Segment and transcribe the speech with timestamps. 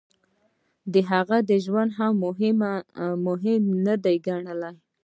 [0.93, 2.57] د هغه ژوند مو هم
[3.27, 4.71] مهم نه دی ګڼلی.